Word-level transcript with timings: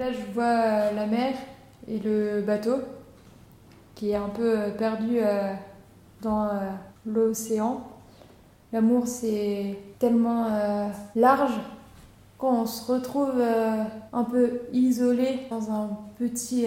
Là, 0.00 0.06
je 0.12 0.32
vois 0.32 0.92
la 0.92 1.04
mer 1.04 1.34
et 1.86 1.98
le 1.98 2.40
bateau 2.40 2.76
qui 3.94 4.12
est 4.12 4.16
un 4.16 4.30
peu 4.30 4.56
perdu 4.78 5.18
dans 6.22 6.48
l'océan. 7.04 7.82
L'amour, 8.72 9.06
c'est 9.06 9.76
tellement 9.98 10.46
large 11.14 11.52
quand 12.38 12.62
on 12.62 12.64
se 12.64 12.90
retrouve 12.90 13.44
un 14.14 14.24
peu 14.24 14.62
isolé 14.72 15.40
dans 15.50 15.70
un 15.70 15.90
petit 16.18 16.66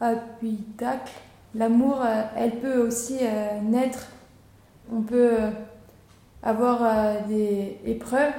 habitacle. 0.00 1.12
L'amour, 1.54 1.98
elle 2.34 2.60
peut 2.60 2.78
aussi 2.78 3.18
naître. 3.62 4.06
On 4.90 5.02
peut 5.02 5.36
avoir 6.42 7.26
des 7.28 7.78
épreuves 7.84 8.32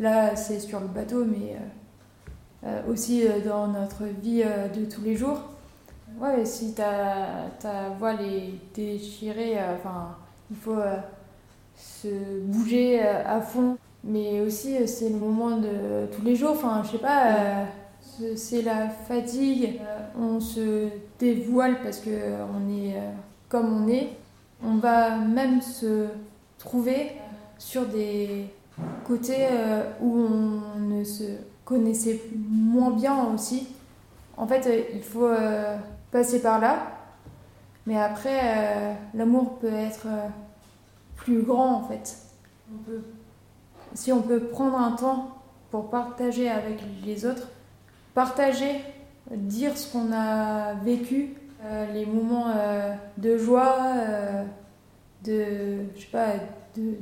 Là, 0.00 0.34
c'est 0.34 0.60
sur 0.60 0.80
le 0.80 0.86
bateau, 0.86 1.26
mais 1.26 1.52
euh, 1.52 1.58
euh, 1.58 1.68
aussi 2.88 3.26
euh, 3.26 3.40
dans 3.44 3.68
notre 3.68 4.04
vie 4.04 4.42
de 4.42 4.84
tous 4.84 5.02
les 5.02 5.16
jours. 5.16 5.40
Ouais, 6.20 6.44
si 6.44 6.74
ta, 6.74 7.48
ta 7.60 7.90
voile 7.98 8.20
est 8.22 8.52
déchirée, 8.74 9.56
enfin, 9.74 10.16
il 10.50 10.56
faut 10.56 10.82
se 11.76 12.40
bouger 12.42 13.00
à 13.00 13.40
fond. 13.40 13.76
Mais 14.02 14.40
aussi, 14.40 14.86
c'est 14.88 15.08
le 15.08 15.16
moment 15.16 15.56
de 15.58 16.06
tous 16.12 16.22
les 16.22 16.34
jours. 16.34 16.52
Enfin, 16.52 16.82
je 16.84 16.92
sais 16.92 16.98
pas, 16.98 17.66
c'est 18.36 18.62
la 18.62 18.88
fatigue. 18.88 19.80
on 20.18 20.40
se 20.40 20.88
dévoile 21.18 21.80
parce 21.82 22.00
que 22.00 22.10
on 22.10 22.68
est 22.70 22.96
comme 23.48 23.84
on 23.84 23.88
est. 23.88 24.08
On 24.64 24.76
va 24.76 25.16
même 25.16 25.62
se 25.62 26.06
trouver 26.58 27.12
sur 27.56 27.86
des 27.86 28.46
côté 29.10 29.34
euh, 29.50 29.82
où 30.00 30.16
on 30.16 30.78
ne 30.78 31.04
se 31.04 31.24
connaissait 31.64 32.20
moins 32.36 32.92
bien 32.92 33.24
aussi. 33.34 33.68
En 34.36 34.46
fait, 34.46 34.66
euh, 34.66 34.82
il 34.94 35.02
faut 35.02 35.26
euh, 35.26 35.76
passer 36.12 36.40
par 36.40 36.60
là, 36.60 36.78
mais 37.86 38.00
après, 38.00 38.96
l'amour 39.14 39.58
peut 39.58 39.72
être 39.72 40.06
plus 41.16 41.42
grand 41.42 41.74
en 41.74 41.82
fait. 41.82 42.18
si 43.94 44.12
on 44.12 44.22
peut 44.22 44.40
prendre 44.40 44.78
un 44.78 44.92
temps 44.92 45.38
pour 45.70 45.90
partager 45.90 46.48
avec 46.48 46.80
les 47.04 47.26
autres, 47.26 47.48
partager, 48.14 48.80
dire 49.30 49.76
ce 49.76 49.90
qu'on 49.90 50.12
a 50.12 50.74
vécu, 50.74 51.34
les 51.92 52.06
moments 52.06 52.52
de 53.16 53.38
joie, 53.38 53.78
de, 55.24 55.86
je 55.96 56.00
sais 56.00 56.10
pas, 56.12 56.26
de 56.76 56.94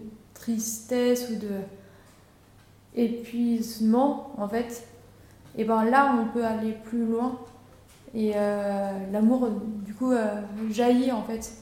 tristesse 0.48 1.28
ou 1.30 1.36
de 1.36 1.60
épuisement, 2.96 4.32
en 4.38 4.48
fait, 4.48 4.86
et 5.56 5.64
ben 5.64 5.84
là, 5.84 6.14
on 6.18 6.32
peut 6.32 6.44
aller 6.44 6.72
plus 6.72 7.04
loin. 7.04 7.38
Et 8.14 8.32
euh, 8.34 8.92
l'amour, 9.12 9.50
du 9.84 9.92
coup, 9.92 10.12
euh, 10.12 10.40
jaillit, 10.70 11.12
en 11.12 11.22
fait. 11.22 11.52